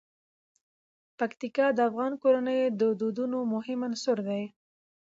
پکتیکا 1.19 1.65
د 1.73 1.79
افغان 1.89 2.13
کورنیو 2.21 2.75
د 2.79 2.81
دودونو 3.01 3.37
مهم 3.53 3.79
عنصر 3.87 4.17
دی. 4.29 4.43